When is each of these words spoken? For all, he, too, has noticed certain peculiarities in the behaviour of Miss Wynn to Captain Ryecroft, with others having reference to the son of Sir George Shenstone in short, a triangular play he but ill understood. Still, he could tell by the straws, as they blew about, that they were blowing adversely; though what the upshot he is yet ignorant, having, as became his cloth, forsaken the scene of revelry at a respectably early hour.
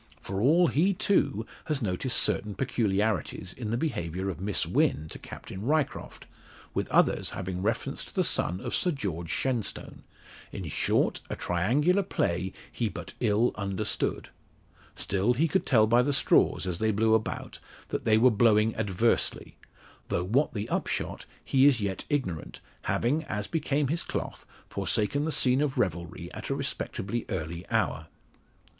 For 0.19 0.41
all, 0.41 0.65
he, 0.65 0.95
too, 0.95 1.45
has 1.65 1.83
noticed 1.83 2.17
certain 2.17 2.55
peculiarities 2.55 3.53
in 3.53 3.69
the 3.69 3.77
behaviour 3.77 4.31
of 4.31 4.41
Miss 4.41 4.65
Wynn 4.65 5.07
to 5.11 5.19
Captain 5.19 5.61
Ryecroft, 5.61 6.25
with 6.73 6.89
others 6.89 7.29
having 7.37 7.61
reference 7.61 8.03
to 8.05 8.15
the 8.15 8.23
son 8.23 8.59
of 8.61 8.73
Sir 8.73 8.89
George 8.89 9.29
Shenstone 9.29 10.01
in 10.51 10.67
short, 10.69 11.19
a 11.29 11.35
triangular 11.35 12.01
play 12.01 12.51
he 12.71 12.89
but 12.89 13.13
ill 13.19 13.51
understood. 13.53 14.29
Still, 14.95 15.33
he 15.35 15.47
could 15.47 15.67
tell 15.67 15.85
by 15.85 16.01
the 16.01 16.13
straws, 16.13 16.65
as 16.65 16.79
they 16.79 16.89
blew 16.89 17.13
about, 17.13 17.59
that 17.89 18.03
they 18.03 18.17
were 18.17 18.31
blowing 18.31 18.75
adversely; 18.77 19.55
though 20.07 20.23
what 20.25 20.55
the 20.55 20.67
upshot 20.69 21.27
he 21.45 21.67
is 21.67 21.79
yet 21.79 22.05
ignorant, 22.09 22.59
having, 22.89 23.23
as 23.25 23.45
became 23.45 23.89
his 23.89 24.01
cloth, 24.03 24.47
forsaken 24.67 25.25
the 25.25 25.31
scene 25.31 25.61
of 25.61 25.77
revelry 25.77 26.33
at 26.33 26.49
a 26.49 26.55
respectably 26.55 27.23
early 27.29 27.69
hour. 27.69 28.07